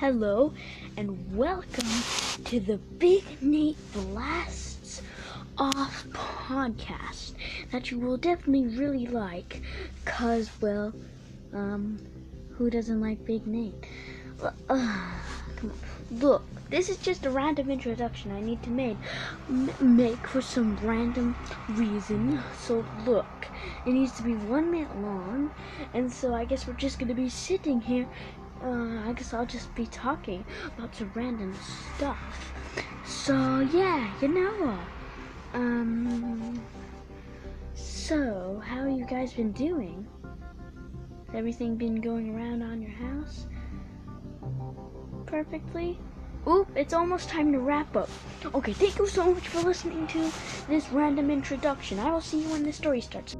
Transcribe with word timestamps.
hello, 0.00 0.52
and 0.98 1.34
welcome 1.34 1.88
to 2.44 2.60
the 2.60 2.76
Big 2.76 3.24
Nate 3.40 3.78
Blasts 3.94 5.00
Off 5.56 6.06
podcast 6.12 7.32
that 7.72 7.90
you 7.90 7.98
will 7.98 8.18
definitely 8.18 8.66
really 8.76 9.06
like, 9.06 9.62
cause 10.04 10.50
well, 10.60 10.92
um, 11.54 11.98
who 12.58 12.68
doesn't 12.68 13.00
like 13.00 13.24
Big 13.24 13.46
Nate? 13.46 13.72
Uh, 14.42 14.50
come 15.56 15.70
on, 15.70 15.72
look, 16.10 16.44
this 16.68 16.90
is 16.90 16.98
just 16.98 17.24
a 17.24 17.30
random 17.30 17.70
introduction 17.70 18.32
I 18.32 18.42
need 18.42 18.62
to 18.64 18.70
make 18.70 18.98
m- 19.48 19.70
make 19.80 20.26
for 20.26 20.42
some 20.42 20.76
random 20.82 21.34
reason. 21.70 22.42
So 22.58 22.84
look, 23.06 23.48
it 23.86 23.92
needs 23.92 24.12
to 24.18 24.22
be 24.22 24.34
one 24.34 24.70
minute 24.70 24.94
long, 24.98 25.52
and 25.94 26.12
so 26.12 26.34
I 26.34 26.44
guess 26.44 26.66
we're 26.66 26.74
just 26.74 26.98
gonna 26.98 27.14
be 27.14 27.30
sitting 27.30 27.80
here 27.80 28.06
uh, 28.62 29.08
I 29.08 29.12
guess 29.12 29.34
I'll 29.34 29.46
just 29.46 29.74
be 29.74 29.86
talking 29.86 30.44
about 30.76 30.94
some 30.94 31.10
random 31.14 31.54
stuff. 31.96 32.52
So 33.04 33.60
yeah, 33.72 34.10
you 34.20 34.28
know. 34.28 34.78
Um. 35.54 36.60
So, 37.74 38.62
how 38.64 38.86
you 38.86 39.04
guys 39.04 39.32
been 39.32 39.52
doing? 39.52 40.06
Has 41.26 41.34
everything 41.34 41.76
been 41.76 42.00
going 42.00 42.34
around 42.34 42.62
on 42.62 42.80
your 42.80 42.92
house? 42.92 43.46
Perfectly? 45.26 45.98
Oop, 46.48 46.68
it's 46.76 46.94
almost 46.94 47.28
time 47.28 47.52
to 47.52 47.58
wrap 47.58 47.96
up. 47.96 48.08
Okay, 48.54 48.72
thank 48.72 48.98
you 48.98 49.08
so 49.08 49.32
much 49.32 49.48
for 49.48 49.60
listening 49.62 50.06
to 50.06 50.30
this 50.68 50.88
random 50.90 51.30
introduction. 51.30 51.98
I 51.98 52.12
will 52.12 52.20
see 52.20 52.42
you 52.42 52.48
when 52.48 52.62
the 52.62 52.72
story 52.72 53.00
starts. 53.00 53.36